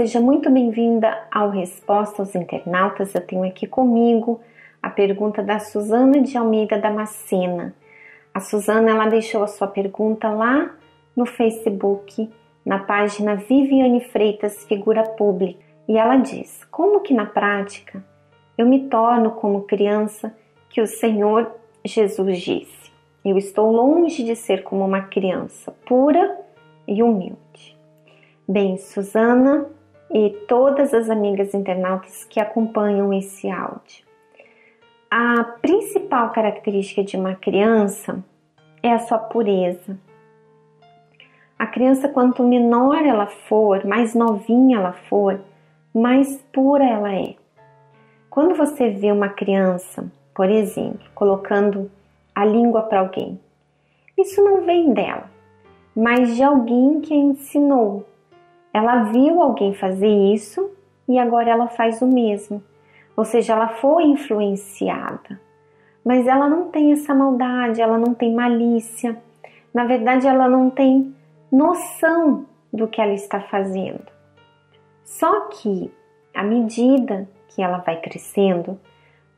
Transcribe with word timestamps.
seja 0.00 0.18
muito 0.18 0.48
bem-vinda 0.48 1.26
ao 1.30 1.50
Resposta 1.50 2.22
aos 2.22 2.34
Internautas. 2.34 3.14
Eu 3.14 3.20
tenho 3.20 3.44
aqui 3.44 3.66
comigo 3.66 4.40
a 4.82 4.88
pergunta 4.88 5.42
da 5.42 5.58
Suzana 5.58 6.22
de 6.22 6.38
Almeida 6.38 6.78
Damascena. 6.78 7.74
A 8.32 8.40
Suzana 8.40 8.92
ela 8.92 9.08
deixou 9.08 9.42
a 9.42 9.46
sua 9.46 9.68
pergunta 9.68 10.30
lá 10.30 10.74
no 11.14 11.26
Facebook, 11.26 12.32
na 12.64 12.78
página 12.78 13.34
Viviane 13.36 14.00
Freitas 14.00 14.64
Figura 14.64 15.02
Pública, 15.02 15.62
e 15.86 15.98
ela 15.98 16.16
diz: 16.16 16.64
Como 16.70 17.00
que 17.00 17.12
na 17.12 17.26
prática 17.26 18.02
eu 18.56 18.64
me 18.64 18.88
torno 18.88 19.32
como 19.32 19.64
criança 19.64 20.34
que 20.70 20.80
o 20.80 20.86
Senhor 20.86 21.54
Jesus 21.84 22.40
disse? 22.40 22.90
Eu 23.22 23.36
estou 23.36 23.70
longe 23.70 24.24
de 24.24 24.34
ser 24.34 24.62
como 24.62 24.82
uma 24.82 25.02
criança 25.02 25.74
pura 25.84 26.40
e 26.88 27.02
humilde. 27.02 27.76
Bem, 28.48 28.78
Suzana 28.78 29.78
e 30.12 30.30
todas 30.48 30.92
as 30.92 31.08
amigas 31.08 31.54
internautas 31.54 32.24
que 32.24 32.40
acompanham 32.40 33.12
esse 33.12 33.48
áudio. 33.48 34.04
A 35.10 35.42
principal 35.60 36.30
característica 36.30 37.02
de 37.02 37.16
uma 37.16 37.34
criança 37.34 38.22
é 38.82 38.92
a 38.92 38.98
sua 38.98 39.18
pureza. 39.18 39.98
A 41.58 41.66
criança, 41.66 42.08
quanto 42.08 42.42
menor 42.42 43.04
ela 43.04 43.26
for, 43.26 43.84
mais 43.84 44.14
novinha 44.14 44.78
ela 44.78 44.92
for, 44.92 45.40
mais 45.94 46.40
pura 46.52 46.84
ela 46.84 47.14
é. 47.14 47.34
Quando 48.30 48.54
você 48.54 48.90
vê 48.90 49.10
uma 49.10 49.28
criança, 49.28 50.10
por 50.34 50.48
exemplo, 50.48 51.06
colocando 51.14 51.90
a 52.34 52.44
língua 52.44 52.82
para 52.82 53.00
alguém, 53.00 53.38
isso 54.16 54.42
não 54.42 54.64
vem 54.64 54.92
dela, 54.92 55.28
mas 55.94 56.36
de 56.36 56.42
alguém 56.42 57.00
que 57.00 57.12
a 57.12 57.16
ensinou, 57.16 58.06
ela 58.72 59.04
viu 59.04 59.42
alguém 59.42 59.74
fazer 59.74 60.08
isso 60.32 60.70
e 61.08 61.18
agora 61.18 61.50
ela 61.50 61.68
faz 61.68 62.00
o 62.00 62.06
mesmo. 62.06 62.62
Ou 63.16 63.24
seja, 63.24 63.52
ela 63.52 63.68
foi 63.68 64.04
influenciada. 64.04 65.40
Mas 66.04 66.26
ela 66.26 66.48
não 66.48 66.70
tem 66.70 66.92
essa 66.92 67.14
maldade, 67.14 67.82
ela 67.82 67.98
não 67.98 68.14
tem 68.14 68.32
malícia. 68.34 69.20
Na 69.74 69.84
verdade, 69.84 70.26
ela 70.26 70.48
não 70.48 70.70
tem 70.70 71.14
noção 71.50 72.46
do 72.72 72.86
que 72.88 73.00
ela 73.00 73.12
está 73.12 73.40
fazendo. 73.40 74.06
Só 75.04 75.48
que, 75.48 75.92
à 76.34 76.42
medida 76.42 77.28
que 77.48 77.62
ela 77.62 77.78
vai 77.78 78.00
crescendo, 78.00 78.78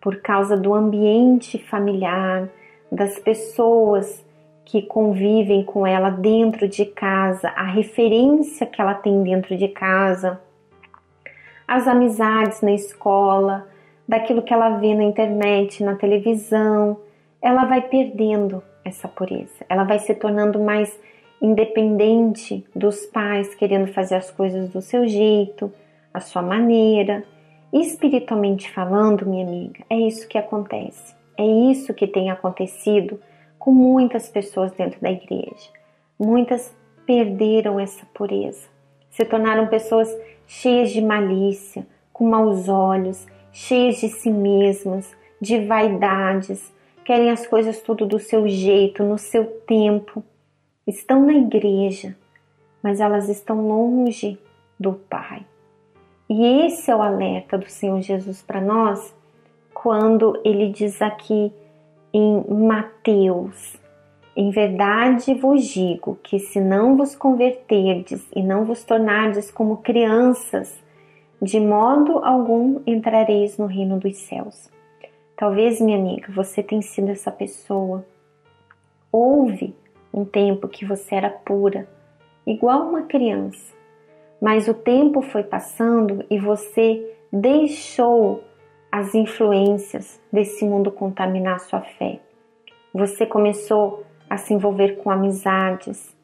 por 0.00 0.16
causa 0.20 0.56
do 0.56 0.74
ambiente 0.74 1.58
familiar, 1.58 2.48
das 2.90 3.18
pessoas 3.18 4.24
que 4.64 4.82
convivem 4.82 5.64
com 5.64 5.86
ela 5.86 6.10
dentro 6.10 6.68
de 6.68 6.84
casa, 6.84 7.48
a 7.48 7.64
referência 7.64 8.66
que 8.66 8.80
ela 8.80 8.94
tem 8.94 9.22
dentro 9.22 9.56
de 9.56 9.68
casa, 9.68 10.40
as 11.66 11.86
amizades 11.88 12.60
na 12.60 12.72
escola, 12.72 13.66
daquilo 14.06 14.42
que 14.42 14.52
ela 14.52 14.76
vê 14.78 14.94
na 14.94 15.04
internet, 15.04 15.82
na 15.82 15.94
televisão, 15.96 16.98
ela 17.40 17.64
vai 17.64 17.82
perdendo 17.82 18.62
essa 18.84 19.08
pureza, 19.08 19.64
ela 19.68 19.84
vai 19.84 19.98
se 19.98 20.14
tornando 20.14 20.60
mais 20.60 20.98
independente 21.40 22.64
dos 22.74 23.04
pais, 23.06 23.54
querendo 23.54 23.88
fazer 23.92 24.14
as 24.14 24.30
coisas 24.30 24.68
do 24.68 24.80
seu 24.80 25.08
jeito, 25.08 25.72
a 26.14 26.20
sua 26.20 26.40
maneira. 26.40 27.24
Espiritualmente 27.72 28.70
falando, 28.70 29.26
minha 29.26 29.44
amiga, 29.44 29.84
é 29.90 29.96
isso 29.96 30.28
que 30.28 30.38
acontece. 30.38 31.14
É 31.36 31.44
isso 31.44 31.92
que 31.94 32.06
tem 32.06 32.30
acontecido 32.30 33.18
com 33.62 33.70
muitas 33.70 34.28
pessoas 34.28 34.72
dentro 34.72 35.00
da 35.00 35.08
igreja. 35.08 35.70
Muitas 36.18 36.74
perderam 37.06 37.78
essa 37.78 38.04
pureza, 38.12 38.66
se 39.08 39.24
tornaram 39.24 39.68
pessoas 39.68 40.12
cheias 40.48 40.90
de 40.90 41.00
malícia, 41.00 41.86
com 42.12 42.28
maus 42.28 42.68
olhos, 42.68 43.24
cheias 43.52 43.98
de 43.98 44.08
si 44.08 44.32
mesmas, 44.32 45.16
de 45.40 45.64
vaidades, 45.64 46.74
querem 47.04 47.30
as 47.30 47.46
coisas 47.46 47.80
tudo 47.80 48.04
do 48.04 48.18
seu 48.18 48.48
jeito, 48.48 49.04
no 49.04 49.16
seu 49.16 49.44
tempo. 49.44 50.24
Estão 50.84 51.24
na 51.24 51.34
igreja, 51.34 52.16
mas 52.82 52.98
elas 52.98 53.28
estão 53.28 53.68
longe 53.68 54.40
do 54.76 54.94
Pai. 54.94 55.46
E 56.28 56.66
esse 56.66 56.90
é 56.90 56.96
o 56.96 57.00
alerta 57.00 57.56
do 57.56 57.70
Senhor 57.70 58.00
Jesus 58.00 58.42
para 58.42 58.60
nós, 58.60 59.14
quando 59.72 60.40
ele 60.44 60.68
diz 60.68 61.00
aqui 61.00 61.52
em 62.12 62.44
Mateus: 62.48 63.76
Em 64.36 64.50
verdade 64.50 65.34
vos 65.34 65.64
digo 65.64 66.18
que 66.22 66.38
se 66.38 66.60
não 66.60 66.96
vos 66.96 67.14
converterdes 67.14 68.26
e 68.34 68.42
não 68.42 68.64
vos 68.64 68.84
tornardes 68.84 69.50
como 69.50 69.78
crianças, 69.78 70.82
de 71.40 71.58
modo 71.58 72.18
algum 72.18 72.80
entrareis 72.86 73.58
no 73.58 73.66
reino 73.66 73.98
dos 73.98 74.16
céus. 74.18 74.70
Talvez, 75.36 75.80
minha 75.80 75.98
amiga, 75.98 76.30
você 76.32 76.62
tenha 76.62 76.82
sido 76.82 77.10
essa 77.10 77.30
pessoa. 77.30 78.04
Houve 79.10 79.74
um 80.14 80.24
tempo 80.24 80.68
que 80.68 80.84
você 80.84 81.16
era 81.16 81.30
pura, 81.30 81.88
igual 82.46 82.88
uma 82.88 83.02
criança, 83.02 83.74
mas 84.40 84.68
o 84.68 84.74
tempo 84.74 85.20
foi 85.22 85.42
passando 85.42 86.24
e 86.30 86.38
você 86.38 87.16
deixou 87.32 88.44
as 88.92 89.14
influências 89.14 90.20
desse 90.30 90.66
mundo 90.66 90.92
contaminar 90.92 91.60
sua 91.60 91.80
fé. 91.80 92.20
Você 92.92 93.24
começou 93.24 94.04
a 94.28 94.36
se 94.36 94.52
envolver 94.52 94.96
com 94.96 95.10
amizades, 95.10 96.14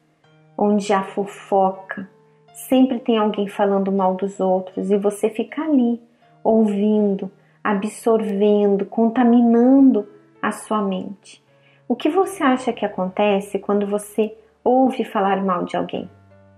onde 0.55 0.93
há 0.93 1.01
fofoca, 1.01 2.07
sempre 2.53 2.99
tem 2.99 3.17
alguém 3.17 3.47
falando 3.47 3.91
mal 3.91 4.13
dos 4.13 4.39
outros 4.39 4.91
e 4.91 4.97
você 4.97 5.31
fica 5.31 5.63
ali, 5.63 5.99
ouvindo, 6.43 7.31
absorvendo, 7.63 8.85
contaminando 8.85 10.07
a 10.39 10.51
sua 10.51 10.81
mente. 10.81 11.43
O 11.87 11.95
que 11.95 12.07
você 12.07 12.43
acha 12.43 12.71
que 12.71 12.85
acontece 12.85 13.57
quando 13.57 13.87
você 13.87 14.37
ouve 14.63 15.03
falar 15.03 15.43
mal 15.43 15.65
de 15.65 15.75
alguém? 15.75 16.07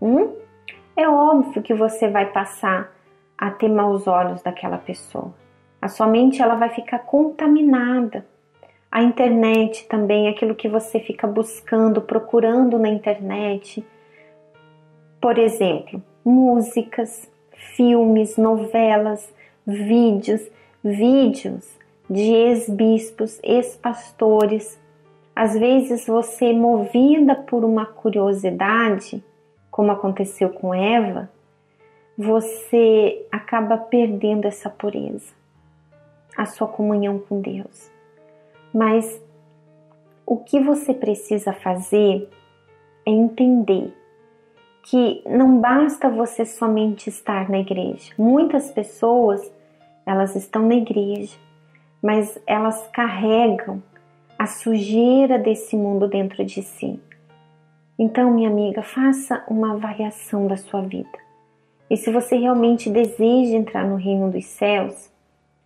Hum? 0.02 0.36
É 0.98 1.08
óbvio 1.08 1.62
que 1.62 1.74
você 1.74 2.10
vai 2.10 2.26
passar 2.34 2.92
a 3.38 3.50
ter 3.50 3.70
maus 3.70 4.08
olhos 4.08 4.42
daquela 4.42 4.78
pessoa. 4.78 5.41
A 5.82 5.88
sua 5.88 6.06
mente 6.06 6.40
ela 6.40 6.54
vai 6.54 6.70
ficar 6.70 7.00
contaminada. 7.00 8.24
A 8.92 9.02
internet 9.02 9.88
também, 9.88 10.28
aquilo 10.28 10.54
que 10.54 10.70
você 10.70 11.00
fica 11.00 11.26
buscando, 11.26 12.02
procurando 12.02 12.78
na 12.78 12.88
internet. 12.88 13.84
Por 15.20 15.40
exemplo, 15.40 16.04
músicas, 16.24 17.28
filmes, 17.76 18.38
novelas, 18.38 19.34
vídeos, 19.66 20.48
vídeos 20.84 21.68
de 22.08 22.32
ex-bispos, 22.32 23.40
ex-pastores. 23.42 24.80
Às 25.36 25.58
vezes 25.58 26.06
você, 26.06 26.54
movida 26.54 27.34
por 27.34 27.66
uma 27.66 27.88
curiosidade, 27.88 29.24
como 29.72 29.92
aconteceu 29.92 30.50
com 30.50 30.76
Eva, 30.76 31.28
você 32.16 33.26
acaba 33.32 33.78
perdendo 33.78 34.46
essa 34.46 34.70
pureza 34.70 35.41
a 36.38 36.46
sua 36.46 36.68
comunhão 36.68 37.20
com 37.20 37.42
Deus. 37.42 37.92
Mas 38.74 39.22
o 40.26 40.38
que 40.38 40.60
você 40.60 40.94
precisa 40.94 41.54
fazer 41.54 42.30
é 43.06 43.12
entender 43.12 43.94
que 44.84 45.22
não 45.26 45.60
basta 45.60 46.10
você 46.10 46.46
somente 46.46 47.10
estar 47.10 47.50
na 47.50 47.60
igreja. 47.60 48.14
Muitas 48.18 48.72
pessoas, 48.72 49.52
elas 50.06 50.36
estão 50.36 50.68
na 50.68 50.76
igreja, 50.76 51.38
mas 52.02 52.40
elas 52.48 52.88
carregam 52.88 53.82
a 54.40 54.48
sujeira 54.48 55.38
desse 55.38 55.76
mundo 55.76 56.08
dentro 56.08 56.44
de 56.44 56.64
si. 56.64 57.00
Então, 57.98 58.32
minha 58.32 58.50
amiga, 58.50 58.82
faça 58.82 59.44
uma 59.48 59.74
avaliação 59.74 60.48
da 60.48 60.58
sua 60.58 60.82
vida. 60.82 61.20
E 61.90 61.98
se 61.98 62.12
você 62.12 62.38
realmente 62.38 62.90
deseja 62.90 63.56
entrar 63.56 63.86
no 63.86 63.98
reino 63.98 64.32
dos 64.32 64.46
céus, 64.46 65.11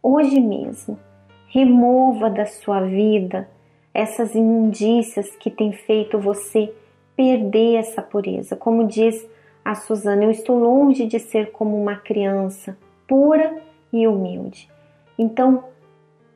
hoje 0.05 0.39
mesmo. 0.39 0.99
Remova 1.47 2.29
da 2.29 2.45
sua 2.45 2.81
vida 2.81 3.49
essas 3.91 4.35
imundícias 4.35 5.35
que 5.37 5.49
têm 5.49 5.71
feito 5.71 6.19
você 6.19 6.71
perder 7.15 7.77
essa 7.77 8.03
pureza. 8.03 8.55
Como 8.55 8.85
diz 8.85 9.27
a 9.63 9.73
Suzana, 9.73 10.25
eu 10.25 10.31
estou 10.31 10.59
longe 10.59 11.07
de 11.07 11.17
ser 11.17 11.51
como 11.51 11.81
uma 11.81 11.95
criança 11.95 12.77
pura 13.07 13.57
e 13.91 14.07
humilde. 14.07 14.69
Então, 15.17 15.63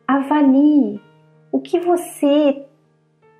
avalie 0.07 0.99
o 1.51 1.59
que 1.59 1.79
você 1.79 2.65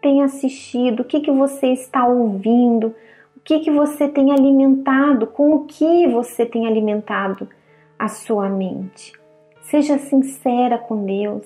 tem 0.02 0.22
assistido, 0.22 1.00
o 1.00 1.06
que, 1.06 1.22
que 1.22 1.32
você 1.32 1.68
está 1.68 2.06
ouvindo, 2.06 2.94
o 3.36 3.40
que, 3.44 3.62
que 3.62 3.72
você 3.72 4.08
tem 4.08 4.32
alimentado, 4.32 5.26
com 5.26 5.56
o 5.56 5.66
que 5.66 6.08
você 6.08 6.46
tem 6.46 6.68
alimentado 6.68 7.48
a 7.98 8.08
sua 8.08 8.48
mente. 8.48 9.19
Seja 9.70 10.00
sincera 10.00 10.80
com 10.80 11.06
Deus. 11.06 11.46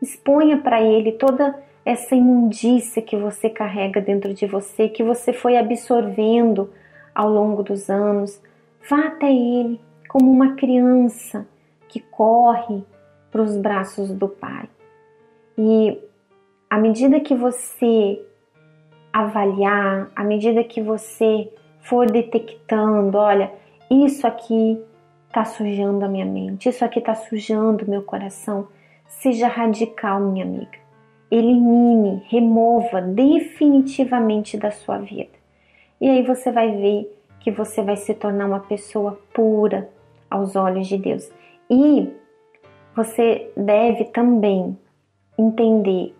Exponha 0.00 0.56
para 0.56 0.80
Ele 0.80 1.12
toda 1.12 1.54
essa 1.84 2.14
imundícia 2.14 3.02
que 3.02 3.14
você 3.14 3.50
carrega 3.50 4.00
dentro 4.00 4.32
de 4.32 4.46
você, 4.46 4.88
que 4.88 5.02
você 5.02 5.34
foi 5.34 5.56
absorvendo 5.58 6.70
ao 7.14 7.28
longo 7.28 7.62
dos 7.62 7.90
anos. 7.90 8.40
Vá 8.88 9.08
até 9.08 9.30
Ele, 9.30 9.78
como 10.08 10.30
uma 10.30 10.54
criança 10.54 11.46
que 11.88 12.00
corre 12.00 12.82
para 13.30 13.42
os 13.42 13.54
braços 13.58 14.10
do 14.12 14.28
pai. 14.28 14.66
E 15.58 15.98
à 16.70 16.78
medida 16.78 17.20
que 17.20 17.34
você 17.34 18.18
avaliar, 19.12 20.10
à 20.16 20.24
medida 20.24 20.64
que 20.64 20.80
você 20.80 21.52
for 21.80 22.10
detectando, 22.10 23.18
olha, 23.18 23.52
isso 23.90 24.26
aqui 24.26 24.80
está 25.28 25.44
sujando 25.44 26.04
a 26.04 26.08
minha 26.08 26.26
mente, 26.26 26.68
isso 26.68 26.84
aqui 26.84 26.98
está 26.98 27.14
sujando 27.14 27.88
meu 27.88 28.02
coração, 28.02 28.68
seja 29.06 29.46
radical, 29.46 30.20
minha 30.20 30.44
amiga. 30.44 30.78
Elimine, 31.30 32.24
remova 32.28 33.02
definitivamente 33.02 34.56
da 34.56 34.70
sua 34.70 34.98
vida. 34.98 35.38
E 36.00 36.08
aí 36.08 36.22
você 36.22 36.50
vai 36.50 36.70
ver 36.74 37.18
que 37.40 37.50
você 37.50 37.82
vai 37.82 37.96
se 37.96 38.14
tornar 38.14 38.46
uma 38.46 38.60
pessoa 38.60 39.20
pura 39.32 39.88
aos 40.30 40.56
olhos 40.56 40.86
de 40.86 40.96
Deus. 40.96 41.30
E 41.70 42.10
você 42.96 43.50
deve 43.56 44.04
também 44.06 44.76
entender 45.38 46.14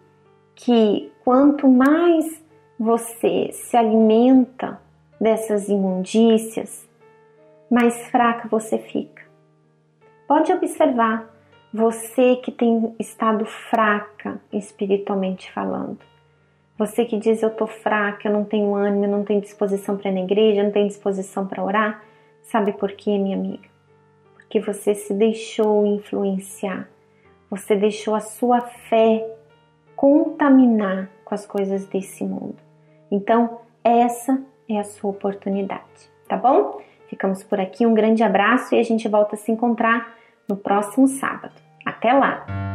que 0.55 1.11
quanto 1.25 1.69
mais 1.69 2.45
você 2.79 3.51
se 3.53 3.77
alimenta 3.77 4.81
dessas 5.21 5.69
imundícias, 5.69 6.88
mais 7.71 8.09
fraca 8.09 8.49
você 8.49 8.79
fica. 8.79 9.23
Pode 10.27 10.53
observar, 10.53 11.35
você 11.73 12.37
que 12.37 12.51
tem 12.51 12.95
estado 12.99 13.45
fraca 13.45 14.41
espiritualmente 14.53 15.51
falando. 15.53 15.99
Você 16.79 17.05
que 17.05 17.19
diz 17.19 17.43
eu 17.43 17.51
tô 17.51 17.67
fraca, 17.67 18.29
eu 18.29 18.33
não 18.33 18.45
tenho 18.45 18.75
ânimo, 18.75 19.05
eu 19.05 19.11
não 19.11 19.25
tenho 19.25 19.41
disposição 19.41 19.97
para 19.97 20.11
ir 20.11 20.15
na 20.15 20.21
igreja, 20.21 20.61
eu 20.61 20.65
não 20.65 20.73
tenho 20.73 20.87
disposição 20.87 21.47
para 21.47 21.63
orar. 21.63 22.03
Sabe 22.43 22.73
por 22.73 22.93
quê, 22.93 23.19
minha 23.19 23.37
amiga? 23.37 23.69
Porque 24.35 24.61
você 24.61 24.95
se 24.95 25.13
deixou 25.13 25.85
influenciar. 25.87 26.89
Você 27.51 27.75
deixou 27.75 28.15
a 28.15 28.21
sua 28.21 28.61
fé 28.61 29.27
contaminar 29.97 31.11
com 31.25 31.35
as 31.35 31.45
coisas 31.45 31.87
desse 31.87 32.25
mundo. 32.25 32.57
Então, 33.11 33.61
essa 33.83 34.41
é 34.69 34.79
a 34.79 34.85
sua 34.85 35.11
oportunidade, 35.11 36.11
tá 36.29 36.37
bom? 36.37 36.81
Ficamos 37.09 37.43
por 37.43 37.59
aqui, 37.59 37.87
um 37.87 37.95
grande 37.95 38.23
abraço 38.23 38.75
e 38.75 38.79
a 38.79 38.83
gente 38.83 39.09
volta 39.09 39.35
a 39.35 39.39
se 39.39 39.51
encontrar 39.51 40.15
no 40.49 40.57
próximo 40.57 41.09
sábado. 41.09 41.55
Até 41.85 42.13
lá! 42.13 42.68